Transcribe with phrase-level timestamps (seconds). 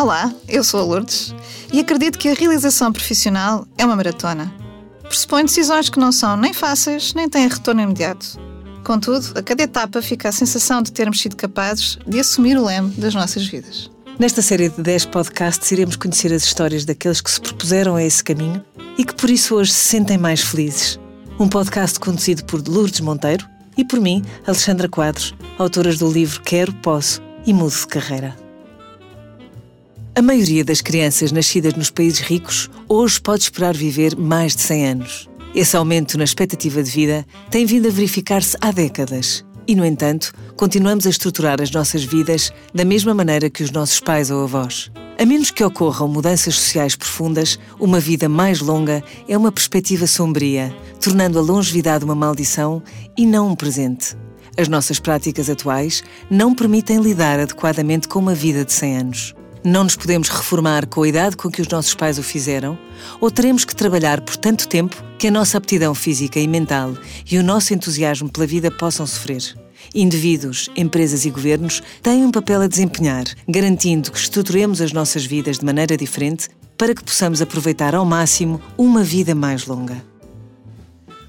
[0.00, 1.34] Olá, eu sou a Lourdes
[1.72, 4.54] e acredito que a realização profissional é uma maratona.
[5.02, 8.38] Pressupõe decisões que não são nem fáceis nem têm retorno imediato.
[8.84, 12.90] Contudo, a cada etapa fica a sensação de termos sido capazes de assumir o leme
[12.90, 13.90] das nossas vidas.
[14.20, 18.22] Nesta série de 10 podcasts, iremos conhecer as histórias daqueles que se propuseram a esse
[18.22, 18.64] caminho
[18.96, 20.96] e que por isso hoje se sentem mais felizes.
[21.40, 26.72] Um podcast conduzido por Lourdes Monteiro e por mim, Alexandra Quadros, autoras do livro Quero,
[26.74, 28.47] Posso e Mudo de Carreira.
[30.18, 34.88] A maioria das crianças nascidas nos países ricos hoje pode esperar viver mais de 100
[34.88, 35.28] anos.
[35.54, 39.44] Esse aumento na expectativa de vida tem vindo a verificar-se há décadas.
[39.64, 44.00] E, no entanto, continuamos a estruturar as nossas vidas da mesma maneira que os nossos
[44.00, 44.90] pais ou avós.
[45.16, 50.74] A menos que ocorram mudanças sociais profundas, uma vida mais longa é uma perspectiva sombria,
[51.00, 52.82] tornando a longevidade uma maldição
[53.16, 54.16] e não um presente.
[54.56, 59.37] As nossas práticas atuais não permitem lidar adequadamente com uma vida de 100 anos.
[59.64, 62.78] Não nos podemos reformar com a idade com que os nossos pais o fizeram,
[63.20, 66.94] ou teremos que trabalhar por tanto tempo que a nossa aptidão física e mental
[67.30, 69.42] e o nosso entusiasmo pela vida possam sofrer.
[69.94, 75.58] Indivíduos, empresas e governos têm um papel a desempenhar, garantindo que estruturemos as nossas vidas
[75.58, 80.02] de maneira diferente para que possamos aproveitar ao máximo uma vida mais longa.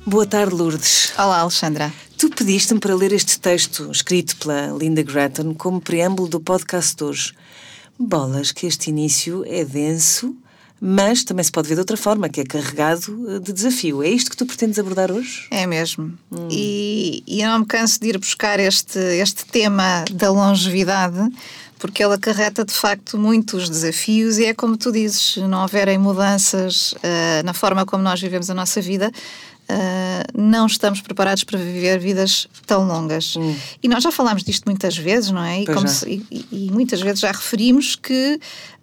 [0.05, 1.14] Boa tarde, Lourdes.
[1.17, 1.91] Olá, Alexandra.
[2.17, 7.03] Tu pediste-me para ler este texto escrito pela Linda Grattan como preâmbulo do podcast de
[7.03, 7.33] hoje.
[8.00, 10.36] Bolas, que este início é denso,
[10.80, 14.02] mas também se pode ver de outra forma, que é carregado de desafio.
[14.02, 15.47] É isto que tu pretendes abordar hoje?
[15.52, 16.17] É mesmo.
[16.31, 16.47] Hum.
[16.50, 21.30] E, e eu não me canso de ir buscar este, este tema da longevidade,
[21.77, 25.97] porque ele acarreta de facto muitos desafios e é como tu dizes, se não houverem
[25.97, 29.11] mudanças uh, na forma como nós vivemos a nossa vida,
[29.70, 33.36] Uh, não estamos preparados para viver vidas tão longas.
[33.36, 33.56] Hum.
[33.84, 35.61] E nós já falámos disto muitas vezes, não é?
[35.61, 38.39] E, se, e, e muitas vezes já referimos que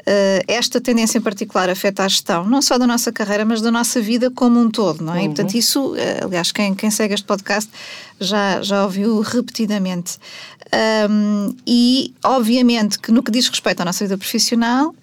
[0.06, 3.72] uh, esta tendência em particular afeta a gestão, não só da nossa carreira, mas da
[3.72, 5.18] nossa vida como um todo, não é?
[5.18, 5.24] Uhum.
[5.24, 7.68] E, portanto, isso, uh, aliás, quem, quem segue este podcast
[8.20, 10.18] já, já ouviu repetidamente.
[11.10, 14.94] Um, e, obviamente, que no que diz respeito à nossa vida profissional,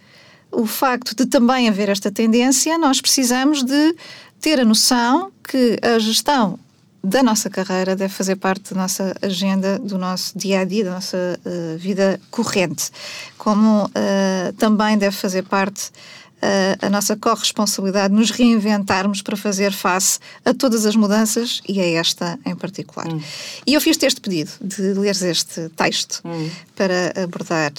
[0.50, 3.96] o facto de também haver esta tendência, nós precisamos de
[4.44, 6.60] ter a noção que a gestão
[7.02, 10.92] da nossa carreira deve fazer parte da nossa agenda, do nosso dia a dia, da
[10.92, 12.92] nossa uh, vida corrente,
[13.38, 20.20] como uh, também deve fazer parte uh, a nossa corresponsabilidade, nos reinventarmos para fazer face
[20.44, 23.08] a todas as mudanças e a esta em particular.
[23.08, 23.22] Hum.
[23.66, 26.50] E eu fiz-te este pedido de leres este texto hum.
[26.76, 27.72] para abordar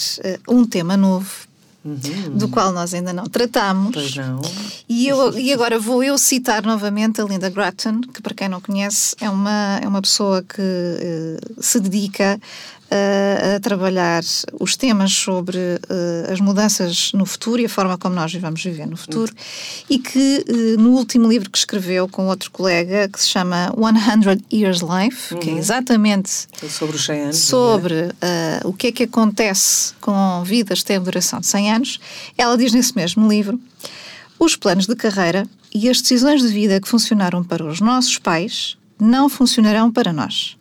[0.49, 1.47] um tema novo
[1.85, 2.39] Uhum.
[2.39, 3.93] do qual nós ainda não tratamos.
[3.93, 4.41] Pois não.
[4.89, 8.59] E, eu, e agora vou eu citar novamente a Linda Grattan, que para quem não
[8.59, 12.41] conhece é uma, é uma pessoa que uh, se dedica
[12.91, 14.23] a, trabalhar
[14.61, 18.87] os temas sobre uh, as mudanças no futuro e a forma como nós vamos viver
[18.87, 19.85] no futuro, uhum.
[19.91, 24.45] e que uh, no último livro que escreveu com outro colega, que se chama 100
[24.53, 25.41] Years Life, uhum.
[25.41, 25.59] que é uhum.
[25.59, 28.61] exatamente sobre os 100 anos, sobre é?
[28.65, 32.01] uh, o que é que acontece com vidas que têm duração de 100 anos,
[32.37, 33.59] ela diz nesse mesmo livro
[34.39, 38.77] os planos de carreira e as decisões de vida que funcionaram para os nossos pais
[39.01, 40.57] não funcionarão para nós.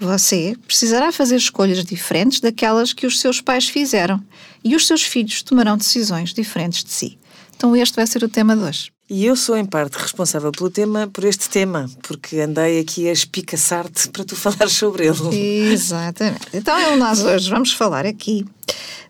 [0.00, 4.18] Você precisará fazer escolhas diferentes daquelas que os seus pais fizeram
[4.64, 7.18] e os seus filhos tomarão decisões diferentes de si.
[7.54, 8.90] Então, este vai ser o tema de hoje.
[9.10, 13.12] E eu sou, em parte, responsável pelo tema, por este tema, porque andei aqui a
[13.12, 15.72] espicaçar-te para tu falar sobre ele.
[15.72, 16.46] Exatamente.
[16.54, 18.46] Então, nós hoje vamos falar aqui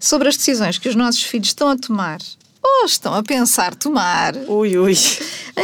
[0.01, 2.19] sobre as decisões que os nossos filhos estão a tomar
[2.63, 4.35] ou estão a pensar tomar.
[4.49, 4.97] Ui, ui.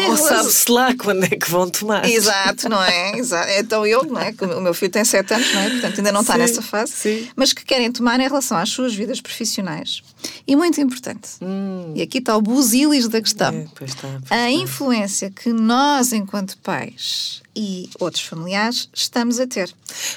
[0.09, 2.09] Ou sabe-se lá quando é que vão tomar.
[2.09, 3.19] Exato, não é?
[3.19, 3.51] Exato.
[3.59, 4.35] Então eu, não é?
[4.57, 5.71] O meu filho tem 7 anos, não é?
[5.71, 6.93] Portanto ainda não está nessa fase.
[6.93, 7.29] Sim.
[7.37, 10.03] Mas que querem tomar em relação às suas vidas profissionais.
[10.47, 11.31] E muito importante.
[11.43, 11.93] Hum.
[11.95, 13.55] E aqui está o busilis da questão.
[13.55, 19.47] É, pois está, pois a influência que nós, enquanto pais, e outros familiares estamos a
[19.47, 19.75] ter.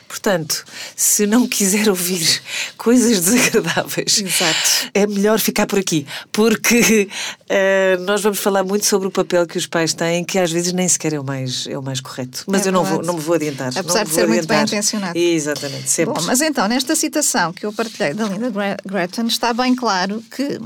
[0.09, 2.41] Portanto, se não quiser ouvir
[2.75, 4.91] coisas desagradáveis, Exato.
[4.93, 7.07] é melhor ficar por aqui, porque
[7.45, 10.73] uh, nós vamos falar muito sobre o papel que os pais têm, que às vezes
[10.73, 12.43] nem sequer é o mais, é o mais correto.
[12.45, 13.69] Mas é eu não, vou, não me vou adiantar.
[13.69, 14.27] Apesar de ser adiantar.
[14.27, 15.17] muito bem intencionado.
[15.17, 16.13] Exatamente, sempre.
[16.15, 18.51] Bom, mas então, nesta citação que eu partilhei da Linda
[18.85, 20.59] Gretton, está bem claro que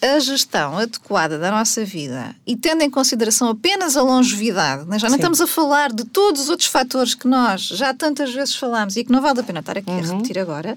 [0.00, 4.98] a gestão adequada da nossa vida e tendo em consideração apenas a longevidade, né?
[4.98, 5.20] já não Sim.
[5.20, 9.04] estamos a falar de todos os outros fatores que nós já tantas vezes falámos e
[9.04, 9.98] que não vale a pena estar aqui uhum.
[9.98, 10.76] a repetir agora,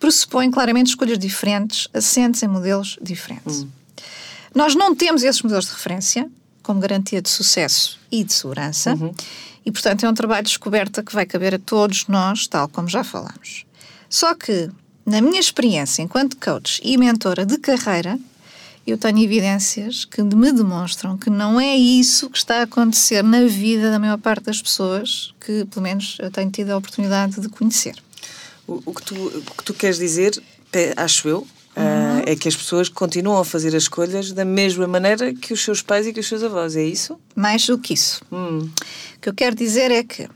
[0.00, 3.60] pressupõe claramente escolhas diferentes, assentes em modelos diferentes.
[3.60, 3.68] Uhum.
[4.54, 6.28] Nós não temos esses modelos de referência
[6.62, 9.14] como garantia de sucesso e de segurança, uhum.
[9.64, 12.88] e portanto é um trabalho de descoberta que vai caber a todos nós, tal como
[12.88, 13.64] já falámos.
[14.08, 14.68] Só que
[15.04, 18.18] na minha experiência enquanto coach e mentora de carreira,
[18.86, 23.44] eu tenho evidências que me demonstram que não é isso que está a acontecer na
[23.44, 27.48] vida da maior parte das pessoas que, pelo menos, eu tenho tido a oportunidade de
[27.48, 27.94] conhecer.
[28.66, 30.42] O, o que, tu, o que tu queres dizer,
[30.96, 32.20] acho eu, Uhum.
[32.20, 35.64] Uh, é que as pessoas continuam a fazer as escolhas da mesma maneira que os
[35.64, 37.18] seus pais e que os seus avós, é isso?
[37.34, 38.22] Mais do que isso.
[38.30, 38.68] Hum.
[39.16, 40.28] O que eu quero dizer é que,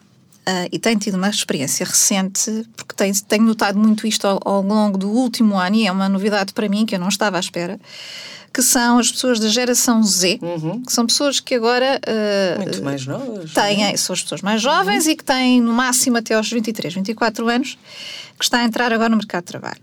[0.48, 4.62] uh, e tenho tido uma experiência recente, porque tenho, tenho notado muito isto ao, ao,
[4.62, 7.40] longo do último ano, e é uma novidade para mim que eu não estava à
[7.40, 7.78] espera,
[8.52, 10.82] que são as pessoas da geração Z, uhum.
[10.82, 12.00] que são pessoas que agora.
[12.06, 13.52] Uh, muito mais novas.
[13.52, 13.96] Têm, é?
[13.96, 15.12] São as pessoas mais jovens uhum.
[15.12, 17.78] e que têm no máximo até aos 23, 24 anos,
[18.38, 19.80] que está a entrar agora no mercado de trabalho.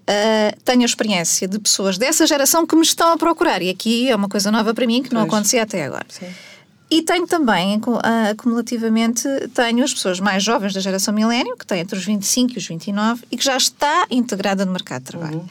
[0.00, 3.62] Uh, tenho a experiência de pessoas dessa geração que me estão a procurar.
[3.62, 6.06] E aqui é uma coisa nova para mim que não acontecia até agora.
[6.08, 6.26] Sim.
[6.90, 8.00] E tenho também, uh,
[8.32, 9.22] acumulativamente,
[9.54, 12.66] tenho as pessoas mais jovens da geração milénio, que têm entre os 25 e os
[12.66, 15.38] 29, e que já está integrada no mercado de trabalho.
[15.38, 15.48] Uhum.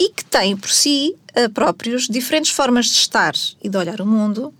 [0.00, 4.06] E que têm por si uh, próprios diferentes formas de estar e de olhar o
[4.06, 4.52] mundo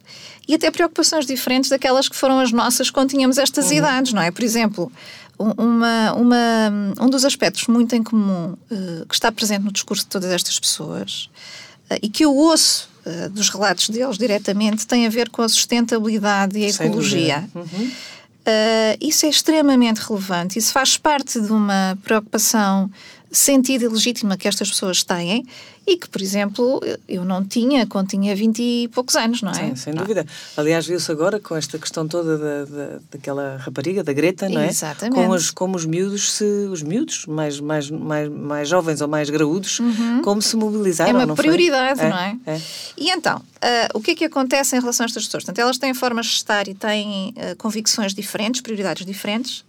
[0.47, 3.79] e até preocupações diferentes daquelas que foram as nossas quando tínhamos estas uhum.
[3.79, 4.31] idades, não é?
[4.31, 4.91] Por exemplo,
[5.37, 10.11] uma, uma, um dos aspectos muito em comum uh, que está presente no discurso de
[10.11, 11.29] todas estas pessoas
[11.91, 15.49] uh, e que eu ouço uh, dos relatos deles diretamente tem a ver com a
[15.49, 17.49] sustentabilidade e a Sem ecologia.
[17.55, 17.91] Uhum.
[19.01, 20.59] isso é extremamente relevante.
[20.59, 22.91] Isso faz parte de uma preocupação
[23.31, 25.45] sentido e legítima que estas pessoas têm
[25.87, 29.55] e que, por exemplo, eu não tinha quando tinha 20 e poucos anos, não é?
[29.55, 30.27] Sim, sem dúvida.
[30.55, 34.69] Aliás, viu-se agora com esta questão toda da, da, daquela rapariga, da Greta, não é?
[34.69, 35.15] Exatamente.
[35.15, 39.31] Como os, como os miúdos, se, os miúdos mais, mais, mais, mais jovens ou mais
[39.31, 40.21] graúdos, uhum.
[40.23, 42.09] como se mobilizaram, É uma prioridade, foi?
[42.11, 42.37] não é?
[42.45, 42.53] é?
[42.57, 42.61] é.
[42.95, 45.45] E então, uh, o que é que acontece em relação a estas pessoas?
[45.45, 49.65] Portanto, elas têm formas de estar e têm uh, convicções diferentes, prioridades diferentes,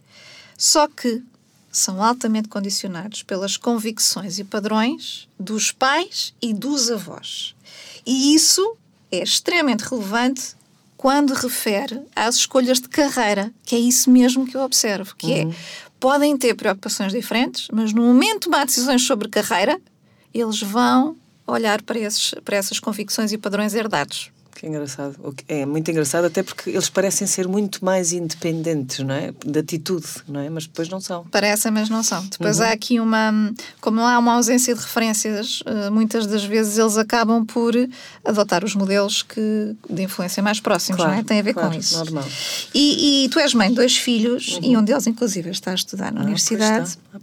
[0.58, 1.24] só que
[1.72, 7.56] são altamente condicionados pelas convicções e padrões dos pais e dos avós.
[8.06, 8.76] E isso
[9.12, 10.56] é extremamente relevante
[10.98, 15.46] quando refere às escolhas de carreira, que é isso mesmo que eu observo, que é,
[15.46, 15.52] uhum.
[15.52, 15.56] é,
[16.00, 19.80] podem ter preocupações diferentes, mas no momento de tomar decisões sobre carreira,
[20.34, 21.16] eles vão
[21.48, 24.32] olhar para, esses, para essas convicções e padrões herdados.
[24.60, 25.16] Que engraçado.
[25.48, 29.34] É muito engraçado, até porque eles parecem ser muito mais independentes, não é?
[29.46, 30.50] De atitude, não é?
[30.50, 31.24] Mas depois não são.
[31.28, 32.26] Parecem, mas não são.
[32.26, 32.66] Depois uhum.
[32.66, 33.54] há aqui uma.
[33.80, 37.74] Como há uma ausência de referências, eh, muitas das vezes eles acabam por
[38.26, 41.24] adotar os modelos que, de influência mais próximos, claro, não é?
[41.24, 41.98] Tem a ver claro, com isso.
[41.98, 42.26] Normal.
[42.74, 44.72] E, e, tu és mãe de dois filhos uhum.
[44.74, 46.98] e um deles, inclusive, está a estudar na ah, universidade.
[47.14, 47.20] Ah,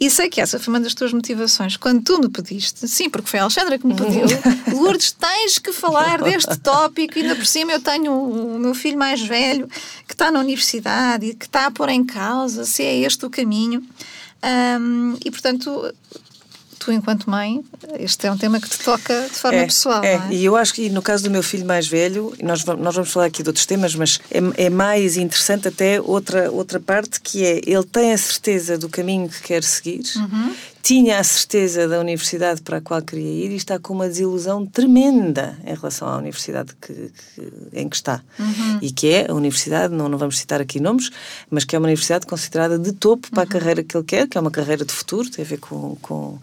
[0.00, 1.76] e sei que essa foi uma das tuas motivações.
[1.76, 4.26] Quando tu me pediste, sim, porque foi a Alexandra que me pediu.
[4.76, 6.79] Lourdes, tens que falar deste tópico,
[7.18, 9.68] e ainda por cima eu tenho o meu filho mais velho
[10.06, 13.30] que está na universidade e que está a pôr em causa se é este o
[13.30, 13.82] caminho.
[14.42, 15.92] Um, e portanto,
[16.80, 17.62] tu, enquanto mãe,
[17.98, 20.02] este é um tema que te toca de forma é, pessoal.
[20.02, 20.14] É.
[20.14, 22.94] é, e eu acho que no caso do meu filho mais velho, nós vamos, nós
[22.94, 27.20] vamos falar aqui de outros temas, mas é, é, mais interessante até outra, outra parte
[27.20, 30.02] que é ele tem a certeza do caminho que quer seguir.
[30.16, 30.54] Uhum.
[30.82, 34.64] Tinha a certeza da universidade para a qual queria ir e está com uma desilusão
[34.64, 38.22] tremenda em relação à universidade que, que, em que está.
[38.38, 38.78] Uhum.
[38.80, 41.10] E que é a universidade, não, não vamos citar aqui nomes,
[41.50, 43.44] mas que é uma universidade considerada de topo para uhum.
[43.44, 45.96] a carreira que ele quer, que é uma carreira de futuro, tem a ver com,
[46.00, 46.38] com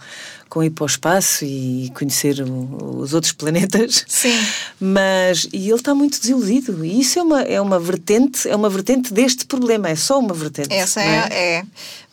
[0.49, 4.05] com ir para o espaço e conhecer o, os outros planetas.
[4.07, 4.37] Sim.
[4.79, 8.69] Mas e ele está muito desiludido e isso é uma é uma vertente é uma
[8.69, 10.73] vertente deste problema é só uma vertente.
[10.73, 11.65] Essa é, é, é.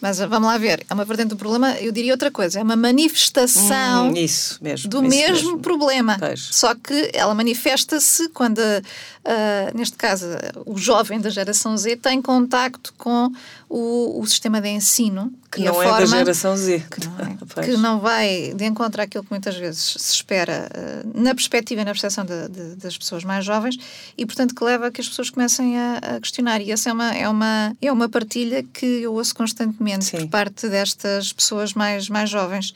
[0.05, 2.77] Mas vamos lá ver, é uma vertente do problema, eu diria outra coisa, é uma
[2.77, 6.19] manifestação hum, isso mesmo, do isso mesmo, mesmo, problema.
[6.19, 6.49] Pois.
[6.53, 10.27] Só que ela manifesta-se quando, uh, neste caso,
[10.67, 13.33] o jovem da geração Z tem contacto com
[13.67, 15.33] o, o sistema de ensino.
[15.55, 16.85] Que não é da geração Z.
[16.91, 21.23] Que não, é, que não vai de encontro àquilo que muitas vezes se espera uh,
[21.23, 23.79] na perspectiva e na percepção de, de, das pessoas mais jovens
[24.19, 26.61] e, portanto, que leva a que as pessoas comecem a, a questionar.
[26.61, 30.19] E essa é uma, é, uma, é uma partilha que eu ouço constantemente Sim.
[30.19, 32.75] por parte destas pessoas mais, mais jovens.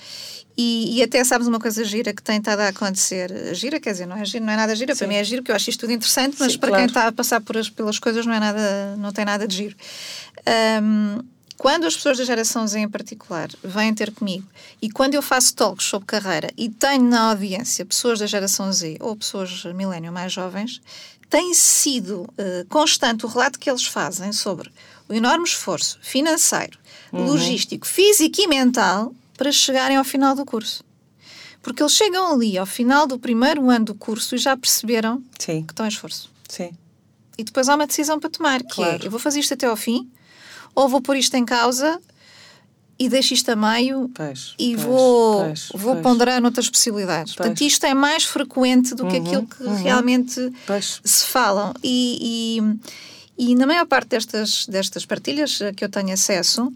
[0.57, 3.55] E, e, até sabes uma coisa gira que tem estado a acontecer.
[3.55, 4.99] Gira, quer dizer, não é, gira, não é nada gira, Sim.
[4.99, 6.83] para mim é giro, que eu acho isto tudo interessante, mas Sim, para claro.
[6.83, 9.57] quem está a passar por as, pelas coisas não é nada, não tem nada de
[9.57, 9.77] giro.
[10.83, 11.21] Um,
[11.59, 14.47] quando as pessoas da geração Z em particular vêm ter comigo
[14.81, 18.97] e quando eu faço talks sobre carreira e tenho na audiência pessoas da geração Z
[19.01, 20.81] ou pessoas milênio mais jovens,
[21.29, 24.71] tem sido uh, constante o relato que eles fazem sobre
[25.09, 26.79] o enorme esforço financeiro,
[27.13, 27.27] uhum.
[27.27, 30.85] logístico, físico e mental para chegarem ao final do curso.
[31.61, 35.65] Porque eles chegam ali ao final do primeiro ano do curso e já perceberam Sim.
[35.65, 36.31] que estão em esforço.
[36.49, 36.71] Sim.
[37.37, 39.03] E depois há uma decisão para tomar, que é, claro.
[39.03, 40.09] é, eu vou fazer isto até ao fim,
[40.75, 42.01] ou vou pôr isto em causa
[42.99, 47.35] e deixo isto a meio Pois, e pois, vou, pois, vou ponderar noutras possibilidades.
[47.35, 49.83] Portanto, isto é mais frequente do que Uhum, aquilo que uhum.
[49.83, 50.53] realmente
[51.05, 51.73] se falam.
[51.83, 52.59] E,
[53.39, 56.73] e, e na maior parte destas, destas partilhas que eu tenho acesso,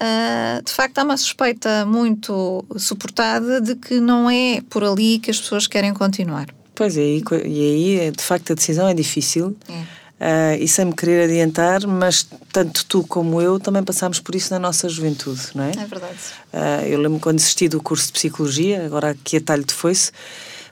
[0.00, 5.30] ah, de facto há uma suspeita muito suportada de que não é por ali que
[5.30, 6.46] as pessoas querem continuar.
[6.74, 9.56] Pois é, e co- e aí, de facto, a decisão é difícil.
[9.68, 9.82] É.
[10.18, 14.50] Ah, e sem me querer adiantar, mas tanto tu como eu também passámos por isso
[14.52, 15.72] na nossa juventude, não é?
[15.72, 16.16] É verdade.
[16.52, 20.10] Ah, eu lembro quando desisti do curso de Psicologia, agora aqui a talho de foice,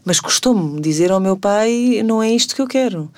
[0.02, 3.10] mas custou-me dizer ao meu pai: não é isto que eu quero.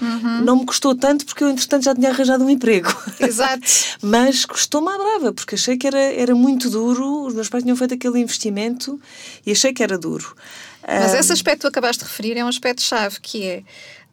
[0.44, 2.92] Não me custou tanto porque eu, entretanto, já tinha arranjado um emprego.
[3.20, 3.62] Exato.
[4.02, 7.24] mas custou-me à brava, porque achei que era, era muito duro.
[7.26, 9.00] Os meus pais tinham feito aquele investimento
[9.44, 10.34] e achei que era duro.
[10.86, 13.62] Mas Ah, esse aspecto que tu acabaste de referir é um aspecto-chave, que é.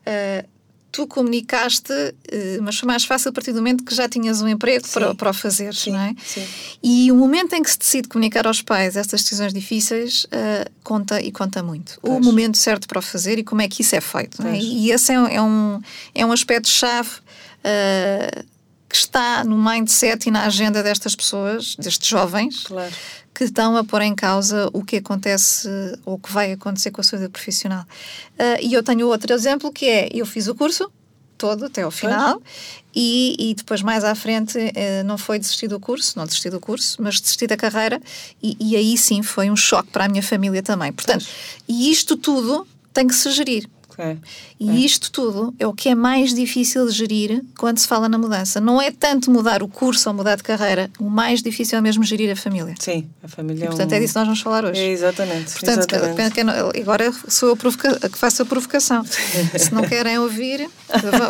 [0.05, 0.46] ah,
[0.93, 1.91] tu comunicaste,
[2.31, 5.15] eh, mas foi mais fácil a partir do momento que já tinhas um emprego para,
[5.15, 6.13] para o fazer, Sim, não é?
[6.23, 6.45] sim.
[6.83, 11.19] E o momento em que se decide comunicar aos pais estas decisões difíceis ah, conta
[11.19, 11.97] e conta muito.
[12.03, 12.25] O Pois.
[12.25, 14.41] momento certo para o fazer e como é que isso é feito.
[14.41, 14.57] não é?
[14.59, 15.81] E esse é, um- é um,
[16.13, 17.09] é um aspecto-chave
[17.63, 18.43] ah,
[18.93, 22.93] que está no mindset e na agenda destas pessoas, destes jovens, Claro.
[23.33, 25.67] que estão a pôr em causa o que acontece
[26.05, 27.83] ou o que vai acontecer com a sua vida profissional.
[28.38, 30.91] Ah, e eu tenho outro exemplo que é: eu fiz o curso
[31.39, 32.39] todo até ao final
[32.95, 36.59] e, e depois mais à frente eh, não foi desistir do curso, não desisti do
[36.59, 38.00] curso, mas desisti da carreira
[38.41, 40.93] e, e aí sim foi um choque para a minha família também.
[40.93, 41.25] Portanto,
[41.67, 43.67] e isto tudo tem que se gerir.
[43.97, 44.17] É.
[44.59, 48.17] E isto tudo é o que é mais difícil de gerir quando se fala na
[48.17, 48.59] mudança.
[48.62, 52.03] Não é tanto mudar o curso ou mudar de carreira, o mais difícil é mesmo
[52.03, 52.73] gerir a família.
[52.79, 54.01] Sim, a família E, portanto, é é um...
[54.01, 54.79] disso que nós vamos falar hoje.
[54.81, 55.51] É, exatamente.
[55.53, 56.33] Portanto, exatamente.
[56.35, 59.03] que não- agora sou eu provoca- que faço a provocação.
[59.57, 60.69] Se não querem ouvir,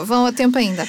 [0.06, 0.88] vão a tempo ainda.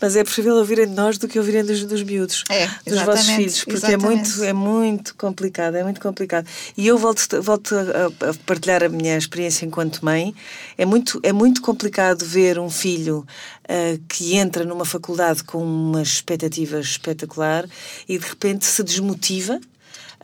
[0.00, 3.28] Mas é preferível ouvirem de nós do que ouvirem dos, dos miúdos, É, dos vossos
[3.28, 6.46] filhos, porque é muito, é muito complicado, é muito complicado.
[6.76, 10.34] E eu volto, volto a, a partilhar a minha experiência enquanto mãe.
[10.76, 13.26] É muito, é muito complicado ver um filho
[13.68, 17.68] ah, que entra numa faculdade com uma expectativa espetacular
[18.08, 19.60] e de repente se desmotiva.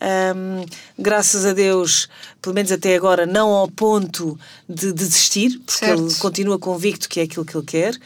[0.00, 0.64] Ahm,
[0.98, 2.08] graças a Deus,
[2.42, 4.38] pelo menos até agora, não ao ponto
[4.68, 6.02] de desistir, porque Certo.
[6.02, 7.96] ele continua convicto que é aquilo que ele quer,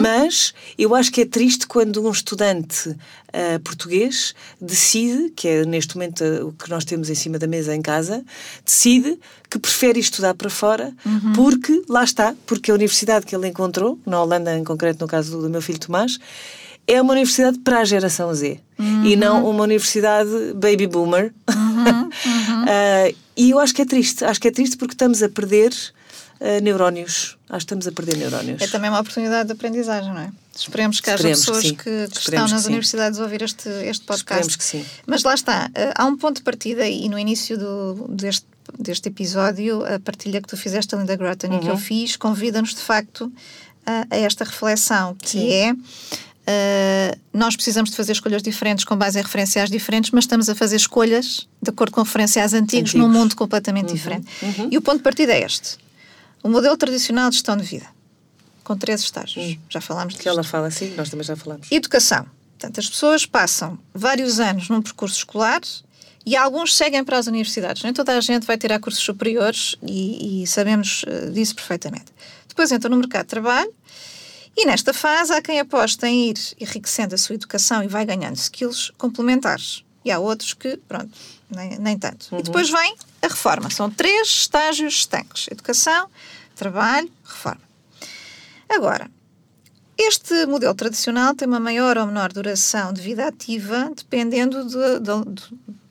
[0.00, 2.96] mas eu acho que é triste quando um estudante
[3.32, 7.46] ah, português decide, que é neste momento ah, o que nós temos em cima da
[7.46, 8.24] mesa em casa,
[8.64, 9.18] decide
[9.50, 10.92] que prefere estudar para fora,
[11.34, 15.32] porque, lá está, porque a universidade que ele encontrou, na Holanda em concreto, no caso
[15.32, 16.18] do, do meu filho Tomás,
[16.86, 18.60] é uma universidade para a geração Z
[19.04, 21.32] e não uma universidade baby boomer.
[22.66, 25.72] Ah, e eu acho que é triste, acho que é triste porque estamos a perder
[26.40, 27.36] ah, neurónios.
[27.48, 28.62] Acho que estamos a perder neurónios.
[28.62, 30.30] É também uma oportunidade de aprendizagem, não é?
[30.56, 31.74] Esperemos que haja Esperemos que pessoas sim.
[31.74, 34.48] que, que estão nas que universidades a ouvir este, este podcast.
[34.48, 34.84] Esperemos que sim.
[35.06, 38.46] Mas lá está, eh, há um ponto de partida e no início do, deste,
[38.78, 41.72] deste episódio, a partilha que tu fizeste, a Linda Groton, e que Uhum.
[41.72, 43.30] eu fiz, convida-nos de facto
[43.84, 45.52] a, a esta reflexão, que Sim.
[45.52, 45.74] é
[46.46, 50.54] eh, nós precisamos de fazer escolhas diferentes com base em referenciais diferentes, mas estamos a
[50.54, 52.94] fazer escolhas de acordo com referenciais antigos, Antigos.
[52.94, 53.00] Uhum.
[53.12, 54.26] num mundo completamente diferente.
[54.70, 55.78] E o ponto de partida é este:
[56.42, 57.86] o modelo tradicional de gestão de vida,
[58.62, 59.58] com três estágios.
[59.70, 60.28] Já falámos Que disto.
[60.28, 61.66] ela fala assim, nós também já falamos.
[61.70, 62.26] Educação.
[62.58, 65.60] Portanto, as pessoas passam vários anos num percurso escolar
[66.24, 67.82] e alguns seguem para as universidades.
[67.82, 72.06] Nem toda a gente vai tirar cursos superiores e, e sabemos eh, disso perfeitamente.
[72.48, 73.70] Depois entram no mercado de trabalho
[74.56, 78.36] e nesta fase há quem aposta em ir enriquecendo a sua educação e vai ganhando
[78.36, 79.84] skills complementares.
[80.04, 81.10] E há outros que, pronto,
[81.50, 82.28] nem, nem tanto.
[82.38, 83.70] E depois vem a reforma.
[83.70, 86.08] São três estágios estanques: educação,
[86.54, 87.62] trabalho, reforma.
[88.68, 89.10] Agora,
[89.96, 95.32] este modelo tradicional tem uma maior ou menor duração de vida ativa, dependendo de, de,
[95.32, 95.42] de,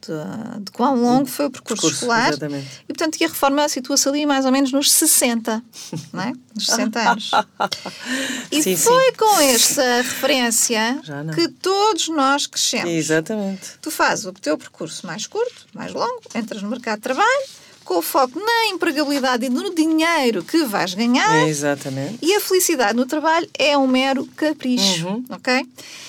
[0.07, 2.29] de- de quão longo foi o percurso, Percurso, escolar.
[2.29, 2.67] exatamente.
[2.83, 5.63] E, portanto, que a reforma situa-se ali mais ou menos nos 60,
[6.11, 6.33] não é?
[6.55, 7.31] Nos 60 anos.
[8.51, 11.01] E Sim, foi com esta referência
[11.33, 12.89] que todos nós crescemos.
[12.91, 13.71] Exatamente.
[13.81, 17.45] Tu fazes o teu percurso mais curto, mais longo, entras no mercado de trabalho,
[17.83, 21.47] com o foco na empregabilidade e no dinheiro que vais ganhar.
[21.47, 22.17] Exatamente.
[22.21, 25.25] E a felicidade no trabalho é um mero capricho, Uhum.
[25.29, 25.65] ok?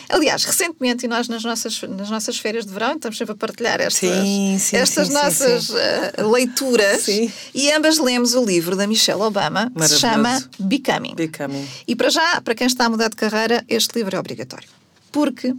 [0.08, 3.80] Aliás, recentemente, e nós nas nossas, nas nossas férias de verão, estamos sempre a partilhar
[3.80, 9.22] estas, Sim, sim, estas sim, nossas eh, leituras, e ambas lemos o livro da Michelle
[9.22, 10.42] Obama, que se chama.
[10.58, 11.14] Becoming.
[11.14, 11.66] Becoming.
[11.88, 14.68] E para já, para quem está a mudar de carreira, este livro é obrigatório.
[15.10, 15.54] Porque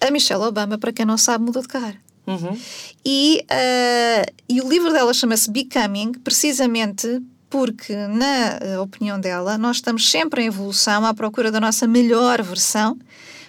[0.00, 1.98] a Michelle Obama, para quem não sabe, mudou de carreira.
[2.26, 2.58] Uhum.
[3.04, 9.76] E, eh, e o livro dela chama-se Becoming, precisamente porque, na eh, opinião dela, nós
[9.76, 12.98] estamos sempre em evolução à procura da nossa melhor versão,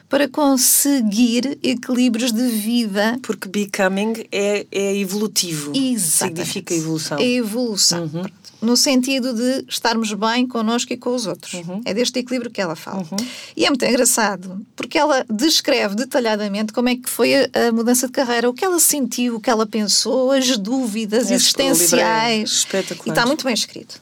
[0.09, 3.19] para conseguir equilíbrios de vida.
[3.21, 5.73] Porque becoming é, é evolutivo.
[5.75, 6.45] Exatamente.
[6.45, 7.17] Significa evolução.
[7.17, 8.03] É evolução.
[8.03, 8.25] Uhum.
[8.61, 11.53] No sentido de estarmos bem connosco e com os outros.
[11.53, 11.81] Uhum.
[11.85, 12.99] É deste equilíbrio que ela fala.
[12.99, 13.17] Uhum.
[13.55, 18.07] E é muito engraçado, porque ela descreve detalhadamente como é que foi a, a mudança
[18.07, 22.49] de carreira, o que ela sentiu, o que ela pensou, as dúvidas é existenciais.
[22.49, 23.07] Espetacular.
[23.07, 24.01] E está muito bem escrito.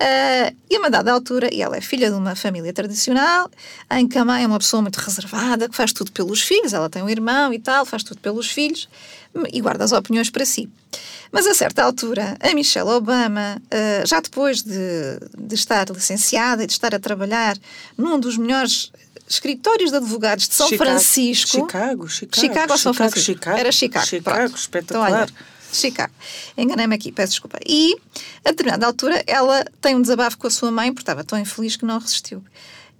[0.00, 3.50] Uh, e a uma dada altura, e ela é filha de uma família tradicional,
[3.90, 6.88] em que a mãe é uma pessoa muito reservada, que faz tudo pelos filhos, ela
[6.88, 8.88] tem um irmão e tal, faz tudo pelos filhos
[9.52, 10.70] e guarda as opiniões para si.
[11.30, 16.66] Mas a certa altura, a Michelle Obama, uh, já depois de, de estar licenciada e
[16.66, 17.58] de estar a trabalhar
[17.96, 18.90] num dos melhores
[19.28, 21.50] escritórios de advogados de São Chicago, Francisco.
[21.50, 22.40] Chicago, Chicago.
[22.40, 23.20] Chicago ou São Francisco?
[23.20, 24.06] Chicago, Era Chicago.
[24.06, 24.56] Chicago, Pronto.
[24.56, 25.08] espetacular.
[25.08, 26.12] Então, olha, Chicago.
[26.56, 27.58] Enganei-me aqui, peço desculpa.
[27.66, 27.96] E,
[28.44, 31.76] a determinada altura, ela tem um desabafo com a sua mãe, porque estava tão infeliz
[31.76, 32.42] que não resistiu.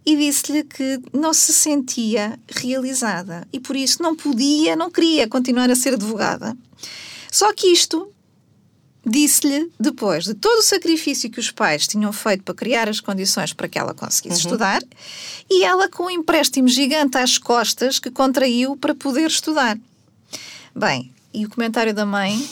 [0.05, 5.71] E disse-lhe que não se sentia realizada e, por isso, não podia, não queria continuar
[5.71, 6.57] a ser advogada.
[7.31, 8.11] Só que isto
[9.07, 13.53] disse-lhe, depois de todo o sacrifício que os pais tinham feito para criar as condições
[13.53, 14.53] para que ela conseguisse uhum.
[14.53, 14.83] estudar,
[15.49, 19.79] e ela com um empréstimo gigante às costas que contraiu para poder estudar.
[20.75, 22.49] Bem, e o comentário da mãe,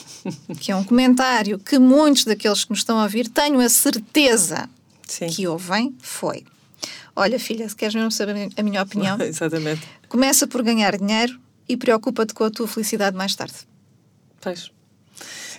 [0.61, 4.69] que é um comentário que muitos daqueles que nos estão a ouvir tenho a certeza
[5.07, 5.27] Sim.
[5.29, 6.45] que ouvem, foi:
[7.15, 9.83] Olha, filha, se queres mesmo saber a minha opinião, Exatamente.
[10.09, 13.55] começa por ganhar dinheiro e preocupa-te com a tua felicidade mais tarde.
[14.41, 14.71] Pois.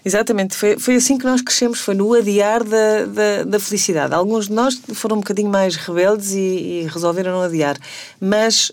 [0.03, 4.13] Exatamente, foi, foi assim que nós crescemos, foi no adiar da, da, da felicidade.
[4.13, 7.77] Alguns de nós foram um bocadinho mais rebeldes e, e resolveram não adiar,
[8.19, 8.71] mas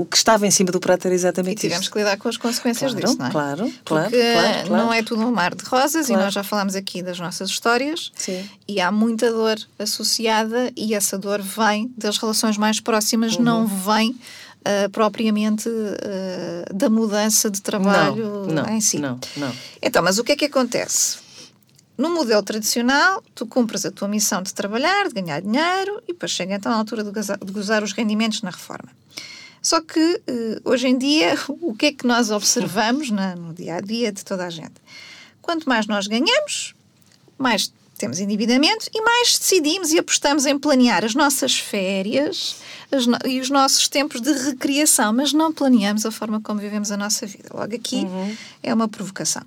[0.00, 1.90] o que estava em cima do prato era exatamente E tivemos isso.
[1.92, 3.30] que lidar com as consequências Claro, disso, não é?
[3.30, 4.84] claro, claro, Porque claro, claro.
[4.84, 6.22] não é tudo um mar de rosas Claro.
[6.22, 8.48] e nós já falámos aqui das nossas histórias Sim.
[8.66, 13.42] e há muita dor associada e essa dor vem das relações mais próximas, Uhum.
[13.42, 14.16] não vem
[14.64, 18.98] ah, propriamente ah, da mudança de trabalho Não, não, em si.
[18.98, 19.52] não, não.
[19.82, 21.18] Então, mas o que é que acontece?
[21.96, 26.30] No modelo tradicional, tu cumpres a tua missão de trabalhar, de ganhar dinheiro e depois
[26.30, 28.88] chega então a altura de gozar, de gozar os rendimentos na reforma.
[29.62, 33.80] Só que eh, hoje em dia, o que é que nós observamos no dia a
[33.80, 34.74] dia de toda a gente?
[35.42, 36.74] Quanto mais nós ganhamos,
[37.38, 42.56] mais temos endividamento e mais decidimos e apostamos em planear as nossas férias
[42.92, 46.90] as no- e os nossos tempos de recriação, mas não planeamos a forma como vivemos
[46.92, 47.50] a nossa vida.
[47.52, 48.06] Logo aqui
[48.62, 49.42] é uma provocação.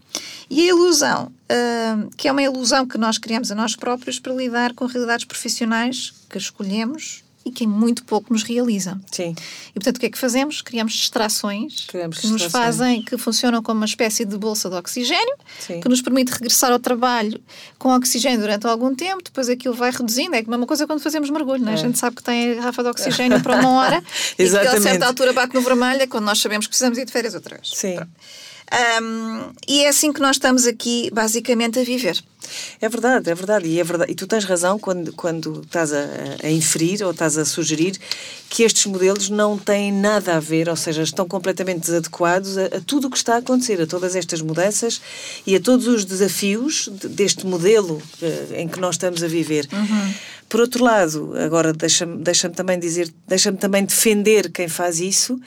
[0.49, 4.33] E a ilusão, hum, que é uma ilusão que nós criamos a nós próprios para
[4.33, 8.99] lidar com realidades profissionais que escolhemos e que em muito pouco nos realizam.
[9.11, 9.35] Sim.
[9.69, 10.61] E portanto, o que é que fazemos?
[10.61, 12.77] Criamos distrações Criamos que nos distrações.
[12.77, 15.79] fazem, que funcionam como uma espécie de bolsa de oxigênio, Sim.
[15.79, 17.41] que nos permite regressar ao trabalho
[17.79, 20.35] com oxigênio durante algum tempo, depois aquilo vai reduzindo.
[20.35, 21.73] É a mesma coisa quando fazemos mergulho, não é?
[21.73, 24.03] A gente sabe que tem a garrafa de oxigênio para uma hora
[24.37, 27.05] e que a certa altura bate no vermelho, é quando nós sabemos que precisamos ir
[27.05, 27.71] de férias outra vez.
[27.73, 27.95] Sim.
[27.95, 28.11] Pronto.
[28.71, 32.21] Ahm, e é assim que nós estamos aqui, basicamente, a viver.
[32.81, 33.67] É verdade, é verdade.
[33.67, 34.11] E, é verdade.
[34.11, 36.05] e tu tens razão quando, quando estás a,
[36.43, 37.97] a inferir ou estás a sugerir
[38.49, 42.81] que estes modelos não têm nada a ver, ou seja, estão completamente desadequados a, a
[42.85, 45.01] tudo o que está a acontecer, a todas estas mudanças
[45.45, 49.67] e a todos os desafios de- deste modelo eh, em que nós estamos a viver.
[50.49, 55.39] Por outro lado, agora deixa-me deixa também dizer, deixa-me também defender quem faz isso,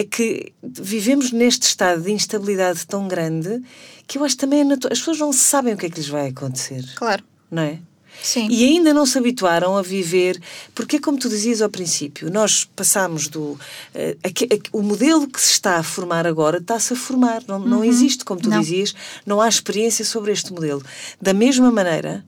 [0.00, 3.62] é que vivemos neste estado de instabilidade tão grande
[4.06, 6.28] que eu acho também é as pessoas não sabem o que é que lhes vai
[6.28, 7.22] acontecer, Claro.
[7.50, 7.78] não é?
[8.22, 8.48] Sim.
[8.50, 10.40] E ainda não se habituaram a viver,
[10.74, 13.58] porque é como tu dizias ao princípio, nós passamos do.
[13.94, 17.58] eh, aque- aque- o modelo que se está a formar agora está-se a formar, não,
[17.60, 18.60] não existe, como tu Não.
[18.60, 18.92] dizias,
[19.24, 20.82] não há experiência sobre este modelo.
[21.22, 22.24] Da mesma maneira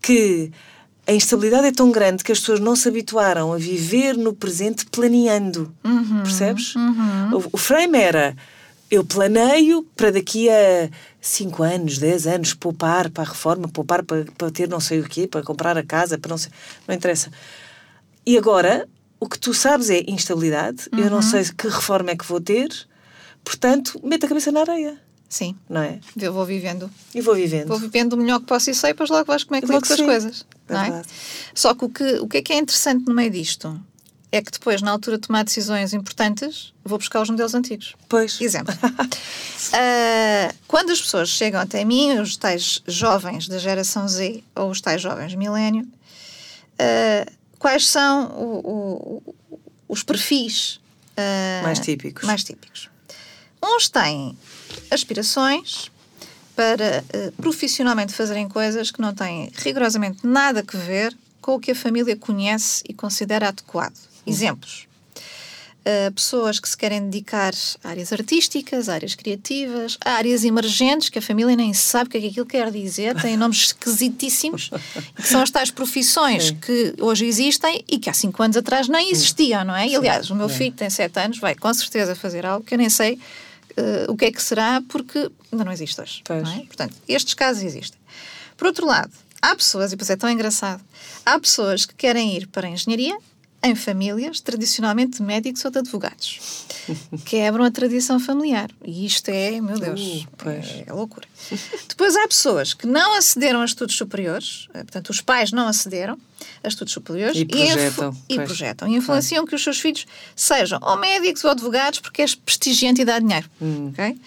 [0.00, 0.50] que
[1.06, 4.86] a instabilidade é tão grande que as pessoas não se habituaram a viver no presente
[4.86, 5.74] planeando.
[6.22, 6.74] Percebes?
[7.32, 8.36] O, o frame era.
[8.90, 10.88] Eu planeio para daqui a
[11.20, 15.04] 5 anos, 10 anos, poupar para a reforma, poupar para, para ter não sei o
[15.04, 16.52] quê, para comprar a casa, para não sei.
[16.86, 17.30] Não interessa.
[18.24, 18.88] E agora,
[19.18, 20.88] o que tu sabes é instabilidade.
[20.92, 22.68] Eu não sei que reforma é que vou ter,
[23.42, 24.98] portanto, mete a cabeça na areia,
[25.34, 25.56] Sim.
[25.68, 25.98] não é?
[26.16, 26.88] Eu vou vivendo.
[27.12, 27.66] E vou vivendo.
[27.66, 29.84] Vou vivendo o melhor que posso e sei, depois logo vais como é que lido
[29.84, 30.46] com as coisas.
[30.68, 30.84] É não é?
[30.84, 31.08] verdade.
[31.54, 33.80] Só que o, que o que é que é interessante no meio disto
[34.30, 37.94] é que depois, na altura de tomar decisões importantes, vou buscar os modelos antigos.
[38.08, 38.40] Pois.
[38.40, 38.72] Exemplo.
[39.72, 44.80] Ah, quando as pessoas chegam até mim, os tais jovens da geração Z ou os
[44.80, 45.86] tais jovens milénio,
[46.78, 47.26] ah,
[47.58, 49.34] quais são o- o-
[49.88, 50.80] os perfis
[51.16, 52.24] ah, Mais típicos.
[52.24, 52.90] mais típicos?
[53.64, 54.36] Uns têm
[54.90, 55.90] aspirações
[56.54, 61.72] para eh, profissionalmente fazerem coisas que não têm rigorosamente nada que ver com o que
[61.72, 63.96] a família conhece e considera adequado.
[64.26, 64.86] Exemplos.
[65.84, 71.22] uh, pessoas que se querem dedicar a áreas artísticas, áreas criativas, áreas emergentes, que a
[71.22, 74.70] família nem sabe o que é que aquilo quer dizer, têm nomes esquisitíssimos,
[75.16, 76.56] que são as tais profissões Sim.
[76.56, 79.86] que hoje existem e que há cinco anos atrás nem existiam, não é?
[79.86, 82.78] E, aliás, o meu filho tem sete anos, vai com certeza fazer algo que eu
[82.78, 83.18] nem sei
[83.78, 86.22] uh, o que é que será, porque ainda não existe hoje.
[86.28, 86.66] Não é?
[86.66, 87.98] Portanto, estes casos existem.
[88.56, 90.82] Por outro lado, há pessoas, e depois é tão engraçado,
[91.24, 93.16] há pessoas que querem ir para a engenharia
[93.64, 96.66] em famílias tradicionalmente de médicos ou de advogados.
[97.24, 98.70] Quebram a tradição familiar.
[98.84, 101.26] E isto é, meu Deus, uh, é, é loucura.
[101.88, 106.18] Depois há pessoas que não acederam a estudos superiores, eh, portanto, os pais não acederam
[106.62, 110.78] a estudos superiores e projetam, e, e, projetam, e influenciam que os seus filhos sejam
[110.82, 113.48] ou médicos ou advogados porque é prestigiante e dá dinheiro.
[113.62, 113.88] Hum.
[113.88, 114.18] Okay?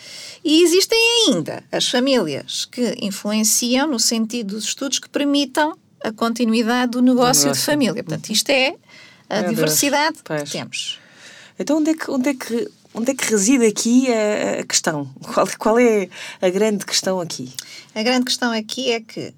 [0.43, 0.97] E existem
[1.27, 7.43] ainda as famílias que influenciam no sentido dos estudos que permitam a continuidade do negócio,
[7.43, 7.51] do negócio.
[7.51, 8.03] de família.
[8.03, 8.75] Portanto, isto é
[9.29, 10.99] a Meu diversidade que temos.
[11.59, 15.09] Então, onde é que, onde é que, onde é que reside aqui a, a questão?
[15.33, 16.09] Qual, qual é
[16.41, 17.51] a grande questão aqui?
[17.95, 19.33] A grande questão aqui é que,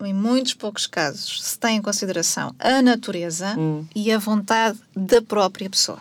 [0.00, 3.86] em muitos poucos casos, se tem em consideração a natureza hum.
[3.94, 6.00] e a vontade da própria pessoa.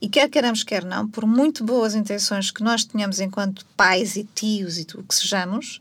[0.00, 4.24] E quer queiramos, quer não, por muito boas intenções que nós tenhamos enquanto pais e
[4.24, 5.80] tios e o que sejamos,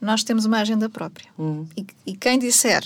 [0.00, 1.28] nós temos uma agenda própria.
[1.38, 1.66] Hum.
[1.76, 2.84] E, e quem disser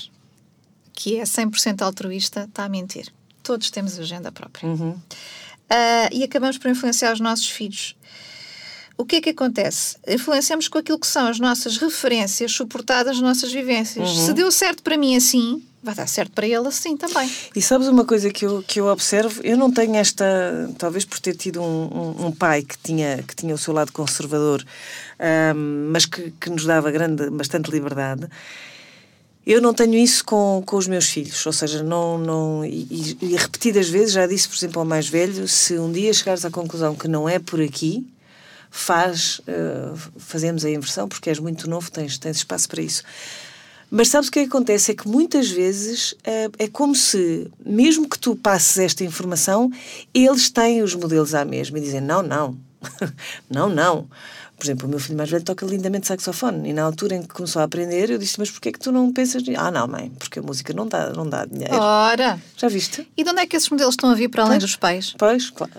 [0.99, 3.07] que é 100% altruísta, está a mentir.
[3.45, 4.69] Todos temos agenda própria.
[4.69, 4.91] Uhum.
[4.91, 7.95] Uh, e acabamos por influenciar os nossos filhos.
[8.97, 9.97] O que é que acontece?
[10.09, 14.11] Influenciamos com aquilo que são as nossas referências suportadas nas nossas vivências.
[14.11, 14.27] Uhum.
[14.27, 17.31] Se deu certo para mim assim, vai dar certo para ele assim também.
[17.55, 19.41] E sabes uma coisa que eu, que eu observo?
[19.45, 23.37] Eu não tenho esta, talvez por ter tido um, um, um pai que tinha, que
[23.37, 24.65] tinha o seu lado conservador,
[25.55, 28.29] um, mas que, que nos dava grande, bastante liberdade.
[29.49, 33.35] Eu não tenho isso com, com os meus filhos, ou seja, não, não e, e,
[33.35, 36.95] repetidas vezes já disse, por exemplo, ao mais velho, se um dia chegares à conclusão
[36.95, 38.07] que não é por aqui,
[38.71, 43.03] faz, uh, fazemos a inversão, porque és muito novo, tens, tens espaço para isso.
[43.91, 44.91] Mas sabes o que, é acontece?
[44.91, 49.73] É que muitas vezes uh, é como se, mesmo que tu passes esta informação,
[50.13, 52.55] eles têm os modelos à mesma e dizem: não, não,
[53.49, 54.07] não, não.
[54.59, 57.29] Por exemplo, o meu filho mais velho toca lindamente saxofone e na altura em que
[57.29, 59.61] começou a aprender eu disse, mas porquê é que tu não pensas nisso?
[59.61, 61.77] Ah, não, mãe, porque a música não dá, não dá dinheiro.
[61.77, 62.41] Ora!
[62.57, 63.07] Já viste?
[63.17, 65.15] E de onde é que esses modelos estão a vir para além pois, dos pais?
[65.17, 65.73] Pois, claro.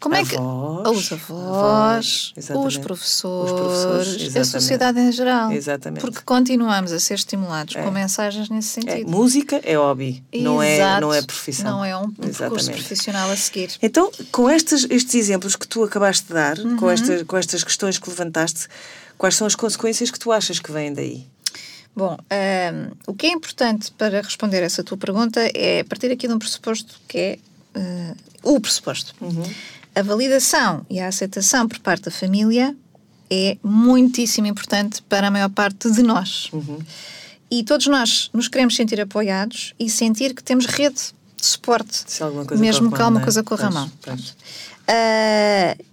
[0.00, 0.34] Como é que.
[0.34, 5.52] Os avós, os professores, os professores a sociedade em geral.
[5.52, 6.00] Exatamente.
[6.00, 7.82] Porque continuamos a ser estimulados é.
[7.82, 9.08] com mensagens nesse é, sentido.
[9.08, 9.10] É.
[9.10, 11.70] Música é hobby, não é, não é profissão.
[11.70, 13.72] Não é um percurso profissional a seguir.
[13.82, 16.78] Então, com estes, estes exemplos que tu acabaste de dar, uhum.
[16.78, 18.68] com, estas, com estas questões que levantaste,
[19.18, 21.26] quais são as consequências que tu achas que vêm daí?
[21.94, 26.32] Bom, um, o que é importante para responder essa tua pergunta é partir aqui de
[26.32, 27.38] um pressuposto que é
[27.76, 29.14] uh, o pressuposto.
[29.20, 29.44] Uhum
[30.00, 32.74] a validação e a aceitação por parte da família
[33.30, 36.48] é muitíssimo importante para a maior parte de nós.
[36.52, 36.78] Uhum.
[37.50, 42.04] E todos nós nos queremos sentir apoiados e sentir que temos rede de suporte,
[42.58, 43.86] mesmo que alguma coisa corra mal.
[43.86, 45.84] Uh,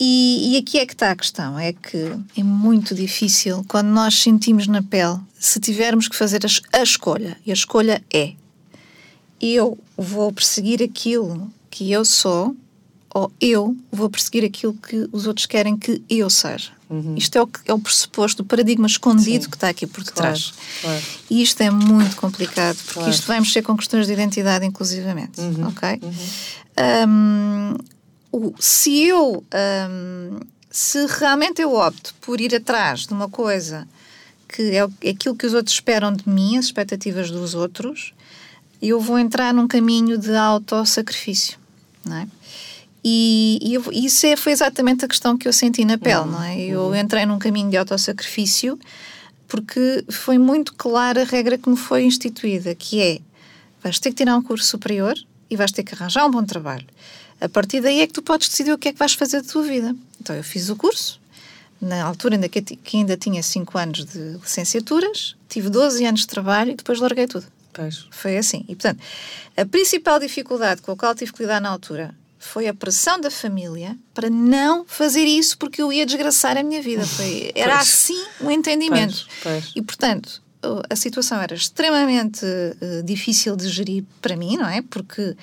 [0.00, 4.14] e, e, aqui é que está a questão: é que é muito difícil quando nós
[4.14, 8.34] sentimos na pele, se tivermos que fazer a, a escolha, e a escolha é:
[9.40, 12.54] eu vou perseguir aquilo que eu sou
[13.18, 16.70] ou eu vou perseguir aquilo que os outros querem que eu seja.
[16.88, 17.14] Uhum.
[17.16, 19.50] Isto é o, é o pressuposto, o paradigma escondido Sim.
[19.50, 20.52] que está aqui por detrás.
[20.80, 21.04] Claro, claro.
[21.28, 23.10] E isto é muito complicado, porque claro.
[23.10, 25.40] isto vai mexer com questões de identidade, inclusivamente.
[25.40, 25.68] Uhum.
[25.68, 26.00] Ok?
[26.02, 26.14] Uhum.
[27.08, 29.44] Um, se eu.
[29.90, 33.88] Um, se realmente eu opto por ir atrás de uma coisa
[34.46, 38.12] que é, é aquilo que os outros esperam de mim, as expectativas dos outros,
[38.80, 41.58] eu vou entrar num caminho de autossacrifício.
[42.04, 42.28] Não é?
[43.04, 46.26] E, e eu, isso é, foi exatamente a questão que eu senti na pele, uhum.
[46.26, 46.58] não é?
[46.58, 46.94] Eu uhum.
[46.94, 48.78] entrei num caminho de autossacrifício
[49.46, 53.18] porque foi muito clara a regra que me foi instituída, que é
[53.82, 55.14] vais ter que tirar um curso superior
[55.48, 56.86] e vais ter que arranjar um bom trabalho.
[57.40, 59.48] A partir daí é que tu podes decidir o que é que vais fazer da
[59.48, 59.96] tua vida.
[60.20, 61.20] Então eu fiz o curso,
[61.80, 66.26] na altura ainda que, que ainda tinha 5 anos de licenciaturas, tive 12 anos de
[66.26, 67.46] trabalho e depois larguei tudo.
[67.72, 68.06] Pois.
[68.10, 68.64] Foi assim.
[68.68, 69.00] E portanto,
[69.56, 72.14] a principal dificuldade com a qual tive que lidar na altura
[72.48, 76.82] foi a pressão da família para não fazer isso porque eu ia desgraçar a minha
[76.82, 77.06] vida.
[77.06, 77.88] Foi, era pois.
[77.88, 79.26] assim o entendimento.
[79.42, 79.72] Pois, pois.
[79.76, 80.42] E, portanto,
[80.88, 84.80] a situação era extremamente uh, difícil de gerir para mim, não é?
[84.80, 85.36] Porque uh,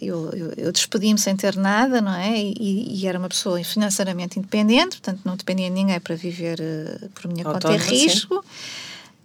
[0.00, 2.38] eu, eu, eu despedi-me sem ter nada, não é?
[2.40, 7.08] E, e, era uma pessoa financeiramente independente, portanto não dependia de ninguém para viver uh,
[7.10, 8.42] por minha conta e risco.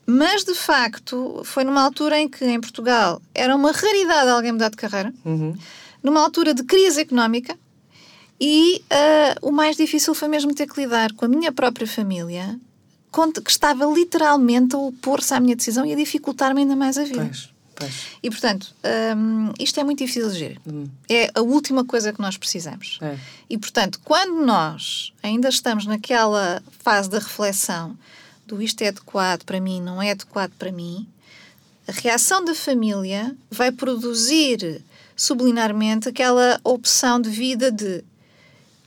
[0.05, 4.67] Mas, de facto, foi numa altura em que em Portugal era uma raridade alguém mudar
[4.67, 5.13] de carreira.
[5.23, 5.55] Uhum
[6.03, 7.57] numa altura de crise económica,
[8.39, 12.59] e uh, o mais difícil foi mesmo ter que lidar com a minha própria família,
[13.43, 17.23] que estava literalmente a opor-se à minha decisão e a dificultar-me ainda mais a vida.
[17.23, 17.93] Pois, pois.
[18.23, 18.73] E portanto,
[19.15, 20.59] um, isto é muito difícil de gerir.
[20.67, 20.87] Hum.
[21.07, 22.97] É a última coisa que nós precisamos.
[23.01, 23.17] É.
[23.49, 27.95] E portanto, quando nós ainda estamos naquela fase da reflexão
[28.47, 31.07] do isto é adequado para mim, não é adequado para mim,
[31.87, 34.81] a reação da família vai produzir
[35.15, 38.03] subliminarmente aquela opção de vida de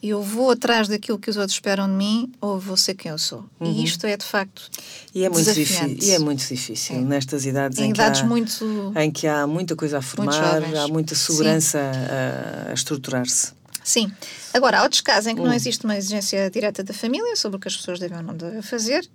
[0.03, 3.19] eu vou atrás daquilo que os outros esperam de mim ou vou ser quem eu
[3.19, 3.45] sou.
[3.59, 3.73] Uhum.
[3.73, 4.71] E isto é de facto
[5.15, 7.01] e é muito difícil E é muito difícil é.
[7.01, 10.89] nestas idades em, em idades há, muito, em que há muita coisa a formar, há
[10.89, 13.53] muita segurança a, a estruturar-se.
[13.83, 14.13] Sim.
[14.53, 15.47] Agora, há outros casos em que hum.
[15.47, 18.37] não existe uma exigência direta da família sobre o que as pessoas devem ou não
[18.37, 19.09] devem fazer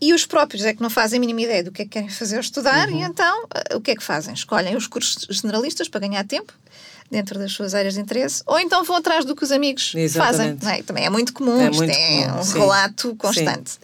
[0.00, 2.08] e os próprios é que não fazem a mínima ideia do que é que querem
[2.08, 3.00] fazer ou estudar, uhum.
[3.00, 4.34] e então eh, o que é que fazem?
[4.34, 6.52] Escolhem os cursos generalistas para ganhar tempo
[7.10, 10.60] dentro das suas áreas de interesse, ou então vão atrás do que os amigos Exatamente.
[10.64, 10.80] fazem.
[10.80, 10.82] É?
[10.82, 12.58] Também é muito comum, é, muito é comum, um sim.
[12.58, 13.78] relato constante.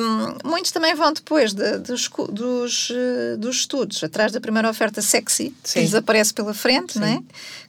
[0.00, 5.00] Um, muitos também vão depois de, dos, dos, eh, dos, estudos, atrás da primeira oferta
[5.00, 5.74] sexy, sim.
[5.74, 7.20] que lhes aparece pela frente, é?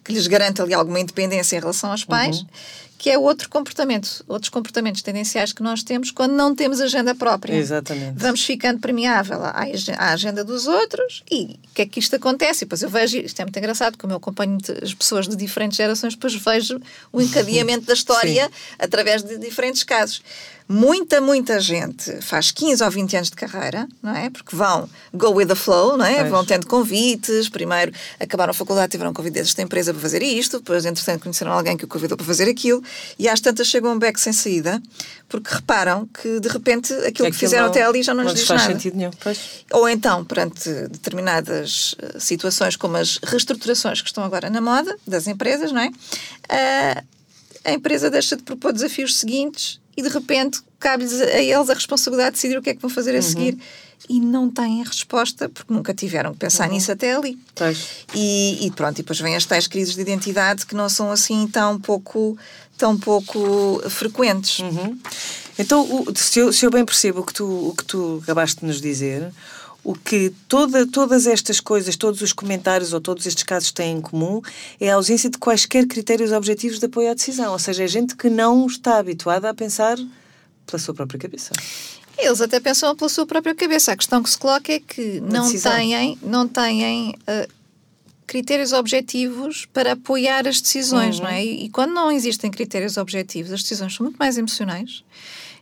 [0.04, 2.39] que lhes garante ali alguma independência em relação aos pais.
[2.39, 2.47] Uhum
[3.02, 7.56] que é outro comportamento, outros comportamentos tendenciais que nós temos quando não temos agenda própria.
[7.56, 8.14] Exatamente.
[8.16, 12.64] Vamos ficando permeável à agenda dos outros e o que é que isto acontece?
[12.64, 15.78] E depois eu vejo, isto é muito engraçado, como eu acompanho as pessoas de diferentes
[15.78, 16.80] gerações, depois vejo
[17.12, 20.22] o encadeamento da história através de diferentes casos
[20.71, 24.29] muita, muita gente faz 15 ou 20 anos de carreira, não é?
[24.29, 26.19] Porque vão go with the flow, não é?
[26.19, 26.29] Pois.
[26.29, 30.86] Vão tendo convites, primeiro acabaram a faculdade, tiveram convite desta empresa para fazer isto, depois,
[30.86, 32.81] entretanto, conheceram alguém que o convidou para fazer aquilo,
[33.19, 34.81] e às tantas chegam um beco sem saída,
[35.27, 38.31] porque reparam que, de repente, aquilo é que fizeram não, até ali já não, não
[38.31, 38.73] lhes diz faz nada.
[38.73, 39.12] sentido nenhum.
[39.21, 39.65] Pois.
[39.73, 45.27] Ou então, perante determinadas eh, situações, como as reestruturações que estão agora na moda das
[45.27, 45.88] empresas, não é?
[45.88, 47.05] Uh,
[47.63, 52.32] a empresa deixa de propor desafios seguintes e de repente cabe-lhes a eles a responsabilidade
[52.32, 53.21] de decidir o que é que vão fazer a uhum.
[53.21, 53.58] seguir
[54.10, 56.75] e não têm resposta porque nunca tiveram que pensar uhum.
[56.75, 57.38] nisso até ali.
[58.15, 61.47] E, e, pronto, e depois vêm as tais crises de identidade que não são assim
[61.47, 62.38] tão pouco,
[62.77, 64.60] tão pouco frequentes.
[64.60, 64.97] Uhum.
[65.60, 68.65] Então, se, eu, se eu bem percebo o que tu, o que tu acabaste de
[68.65, 69.32] nos dizer,
[69.84, 74.02] o que toda, todas estas coisas, todos os comentários ou todos estes casos têm em
[74.02, 74.41] comum
[74.80, 77.52] é a ausência de quaisquer critérios objetivos de apoio à decisão.
[77.52, 79.98] Ou seja, é gente que não está habituada a pensar
[80.67, 81.52] pela sua própria cabeça.
[82.17, 83.94] Eles até pensam pela sua própria cabeça.
[83.94, 87.52] A questão que se coloca é que não têm, não têm uh,
[88.28, 91.24] critérios objetivos para apoiar as decisões, uhum.
[91.24, 91.44] não é?
[91.44, 95.04] E, e quando não existem critérios objetivos, as decisões são muito mais emocionais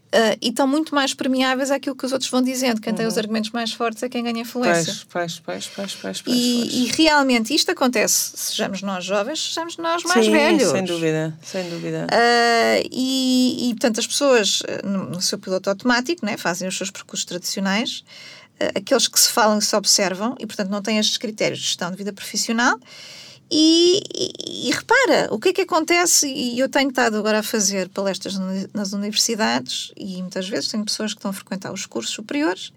[0.09, 2.81] Uh, e estão muito mais permeáveis àquilo que os outros vão dizendo.
[2.81, 2.97] Quem uhum.
[2.97, 3.19] tem os uhum.
[3.19, 4.91] argumentos mais fortes é quem ganha influência.
[5.07, 10.03] Pois, pois, pois, pois, pois, e, e, realmente isto acontece, sejamos nós jovens, sejamos nós
[10.03, 10.71] mais Sim, velhos.
[10.71, 12.07] sem dúvida, sem dúvida.
[12.11, 16.89] Uh, e, e, portanto, as pessoas no, no seu piloto automático né, fazem os seus
[16.89, 18.03] percursos tradicionais,
[18.59, 21.65] uh, aqueles que se falam e se observam, e portanto não têm estes critérios de
[21.65, 22.79] gestão de vida profissional
[23.51, 27.43] e, e, e, repara, o que é que acontece, e eu tenho estado agora a
[27.43, 28.35] fazer palestras
[28.73, 32.71] nas universidades, e muitas vezes tenho pessoas que estão a frequentar os cursos superiores,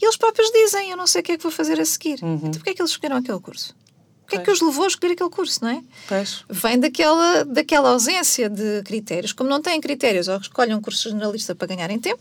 [0.00, 2.22] e eles próprios dizem: Eu não sei o que é que vou fazer a seguir.
[2.22, 2.36] Uhum.
[2.36, 3.74] Então, porquê é que eles escolheram aquele curso?
[4.24, 5.82] O que é que os levou a escolher aquele curso, não é?
[6.06, 6.44] Pois.
[6.50, 9.32] Vem daquela, daquela ausência de critérios.
[9.32, 12.20] Como não têm critérios, ou escolhem um curso generalista para ganharem tempo,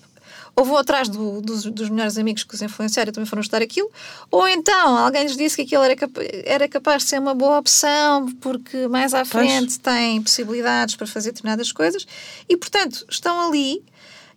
[0.58, 3.62] ou vão atrás do, dos, dos melhores amigos que os influenciaram e também foram estudar
[3.62, 3.91] aquilo,
[4.32, 7.60] ou então alguém lhes disse que aquilo era, capa era capaz de ser uma boa
[7.60, 9.96] opção porque mais à frente pois.
[9.96, 12.08] tem possibilidades para fazer determinadas coisas
[12.50, 13.84] e, portanto, estão ali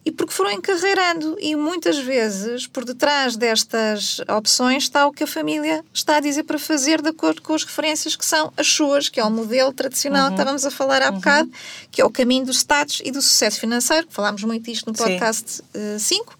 [0.04, 1.36] e porque foram encarreirando.
[1.40, 6.44] E muitas vezes, por detrás destas opções, está o que a família está a dizer
[6.44, 9.72] para fazer, de acordo com as referências que são as suas, que é o modelo
[9.72, 10.28] tradicional uhum.
[10.30, 11.16] que estávamos a falar há uhum.
[11.16, 11.50] bocado,
[11.90, 14.96] que é o caminho do status e do sucesso financeiro, que falámos muito disto no
[14.96, 15.62] podcast
[15.98, 16.38] 5.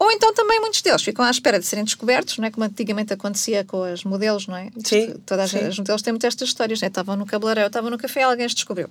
[0.00, 2.50] Ou então também muitos deles ficam à espera de serem descobertos, não é?
[2.50, 4.70] Como antigamente acontecia com as modelos, não é?
[4.82, 5.14] Sim.
[5.26, 5.58] Todas sim.
[5.58, 6.88] as modelos têm muitas estas histórias, né?
[6.88, 8.88] Estavam no cabeleireiro, estavam no café, alguém as descobriu.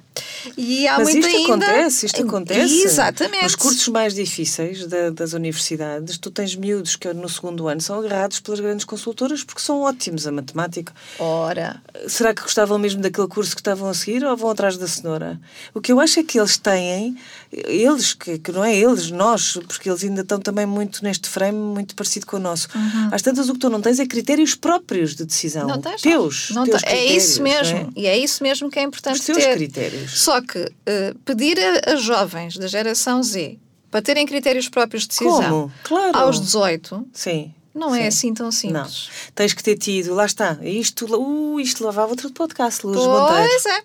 [0.55, 1.65] E há Mas muito isto ainda...
[1.65, 2.83] acontece, isto acontece.
[2.83, 3.43] Exatamente.
[3.43, 7.97] Nos cursos mais difíceis da, das universidades, tu tens miúdos que no segundo ano são
[7.97, 10.93] agarrados pelas grandes consultoras porque são ótimos a matemática.
[11.17, 11.81] Ora.
[12.07, 15.41] Será que gostavam mesmo daquele curso que estavam a seguir ou vão atrás da cenoura?
[15.73, 17.17] O que eu acho é que eles têm,
[17.51, 21.57] eles, que, que não é eles, nós, porque eles ainda estão também muito neste frame
[21.57, 22.67] muito parecido com o nosso.
[22.75, 23.09] Uhum.
[23.11, 25.67] Às tantas, o que tu não tens é critérios próprios de decisão.
[25.67, 26.49] Não tens, teus.
[26.51, 27.77] Não teus é isso mesmo.
[27.77, 27.87] É?
[27.95, 29.55] E é isso mesmo que é importante Os teus ter.
[29.55, 30.19] critérios.
[30.21, 33.57] Só que uh, pedir a, a jovens da geração Z
[33.91, 35.73] para terem critérios próprios de decisão Como?
[35.83, 36.17] Claro.
[36.17, 39.07] aos 18 Sim Não é assim tão simples.
[39.07, 39.31] Não.
[39.33, 43.69] Tens que ter tido, lá está, isto, uh, isto lavava outro podcast, Lourdes Pois Monteiro.
[43.69, 43.83] é.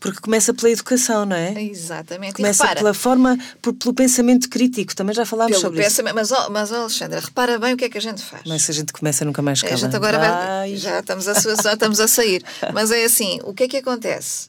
[0.00, 1.62] Porque começa pela educação, não é?
[1.62, 2.34] Exatamente.
[2.34, 6.02] Começa repara, pela forma, por- pelo pensamento crítico, também já falámos sobre isso.
[6.14, 8.42] Mas, ó, mas, ó, Alexandra, repara bem o que é que a gente faz.
[8.46, 9.74] Mas se a gente começa nunca mais acaba.
[9.74, 10.76] a gente agora vai, Vai.
[10.76, 12.42] já, estamos a, já estamos a sair.
[12.72, 14.48] Mas é assim, o que é que acontece?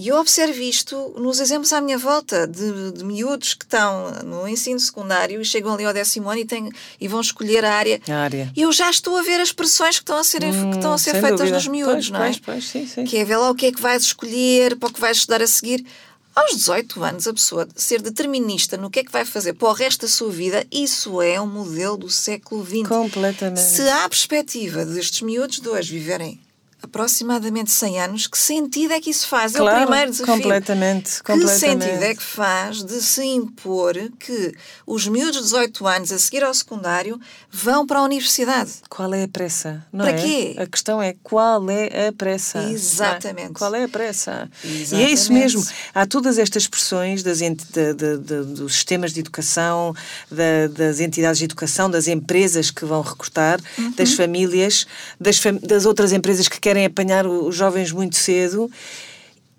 [0.00, 4.46] E eu observo isto nos exemplos à minha volta de, de miúdos que estão no
[4.46, 8.00] ensino secundário e chegam ali ao décimo ano e, têm, e vão escolher a área.
[8.08, 8.52] A área.
[8.54, 10.98] E eu já estou a ver as pressões que estão a ser, que estão a
[10.98, 11.56] ser Hum, sem feitas dúvida.
[11.56, 12.26] nos miúdos, Pois, não é?
[12.26, 13.04] pois, pois, sim, sim.
[13.04, 15.42] Que é ver lá o que é que vais escolher, para o que vais estudar
[15.42, 15.84] a seguir.
[16.32, 19.72] Aos 18 anos, a pessoa ser determinista no que é que vai fazer para o
[19.72, 22.86] resto da sua vida, isso é um modelo do século XX.
[22.86, 23.60] Completamente.
[23.60, 26.38] Se há a perspectiva destes miúdos de hoje viverem
[26.82, 29.54] aproximadamente 100 anos, que sentido é que isso faz?
[29.54, 30.34] é o Claro, primeiro desafio.
[30.34, 31.84] completamente, Que completamente.
[31.84, 34.54] sentido é que faz de se impor que
[34.86, 38.70] os miúdos de 18 anos, a seguir ao secundário, vão para a universidade?
[38.88, 39.84] Qual é a pressa?
[39.92, 40.22] Não Para é?
[40.22, 40.56] quê?
[40.58, 42.62] A questão é qual é a pressa?
[42.70, 43.50] Exatamente.
[43.50, 43.54] é?
[43.54, 44.48] Qual é a pressa?
[44.64, 45.12] E é Exatamente.
[45.12, 45.66] isso mesmo.
[45.94, 49.94] Há todas estas pressões das ent- da- da- da- dos sistemas de educação,
[50.30, 53.90] da- das entidades de educação, das empresas que vão recrutar, Uhum.
[53.92, 54.86] das famílias,
[55.20, 58.70] das, fam- das outras empresas que querem apanhar os jovens muito cedo.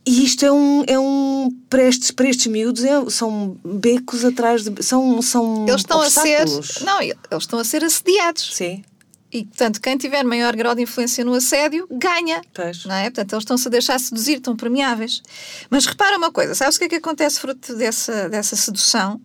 [0.05, 4.63] E isto é um, é um para, estes, para estes miúdos é- são becos atrás
[4.63, 4.83] de.
[4.83, 6.41] São, são Eles estão a ser.
[6.41, 6.79] obstáculos.
[6.81, 8.55] Não, eles estão a ser assediados.
[8.55, 8.83] Sim,
[9.31, 12.41] E, portanto, quem tiver maior grau de influência no assédio, ganha.
[12.53, 12.85] pois.
[12.85, 13.03] Não é?
[13.03, 15.21] Portanto, eles estão-se a deixar seduzir, estão permeáveis.
[15.69, 19.19] Mas repara uma coisa, sabes o que é que acontece fruto dessa, dessa sedução?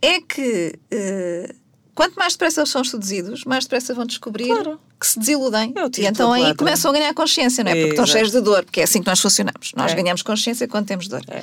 [0.00, 1.52] É que eh,
[1.94, 4.78] quanto mais depressa eles são seduzidos, mais depressa vão descobrir Claro.
[4.98, 5.72] Que se desiludem.
[5.98, 7.74] E então aí começam a ganhar consciência, não é?
[7.74, 9.72] Porque estão cheios de dor, porque é assim que nós funcionamos.
[9.76, 9.94] Nós É.
[9.94, 11.22] ganhamos consciência quando temos dor.
[11.28, 11.42] É.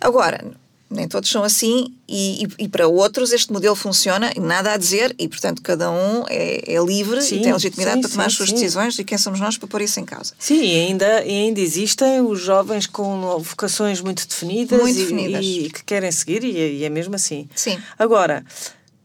[0.00, 0.44] Agora,
[0.90, 5.14] nem todos são assim, e, e- e para outros este modelo funciona, nada a dizer,
[5.18, 8.26] e portanto cada um é, é livre Sim, e tem legitimidade sim, para tomar sim,
[8.26, 10.34] as suas decisões, e quem somos nós para pôr isso em causa.
[10.38, 15.42] Sim, e ainda, e ainda existem os jovens com vocações muito definidas, Muito e, definidas.
[15.42, 17.48] e que querem seguir, e é mesmo assim.
[17.54, 17.78] Sim.
[17.98, 18.44] Agora,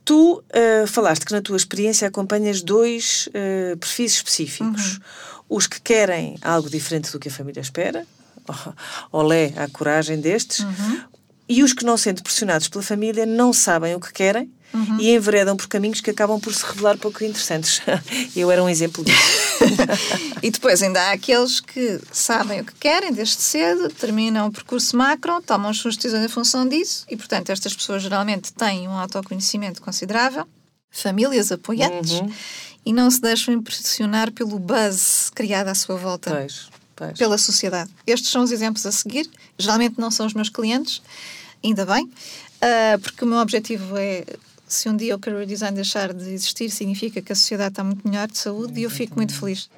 [0.08, 4.94] tu ah, falaste que na tua experiência acompanhas dois ah, perfis específicos.
[4.94, 5.58] Uhum.
[5.58, 8.06] Os que querem algo diferente do que a família espera,
[9.12, 11.02] olé à coragem destes, Uhum.
[11.48, 15.00] e os que, não sendo pressionados pela família, não sabem o que querem Uhum.
[15.00, 17.82] e enveredam por caminhos que acabam por se revelar pouco interessantes.
[18.36, 19.48] Eu era um exemplo disso.
[20.44, 24.96] E depois ainda há aqueles que sabem o que querem desde cedo, terminam o percurso
[24.96, 28.92] macro, tomam as suas decisões em função disso e, portanto, estas pessoas geralmente têm um
[28.92, 30.46] autoconhecimento considerável,
[30.92, 32.32] famílias apoiantes Uhum.
[32.86, 37.18] e não se deixam impressionar pelo buzz criado à sua volta Pois, pois.
[37.18, 37.90] pela sociedade.
[38.06, 39.28] Estes são os exemplos a seguir.
[39.58, 41.02] Geralmente não são os meus clientes,
[41.64, 42.10] ainda bem,
[42.62, 44.24] ah, porque o meu objetivo é.
[44.68, 48.08] Se um dia o career design deixar de existir, significa que a sociedade está muito
[48.08, 49.70] melhor de saúde e eu fico muito feliz.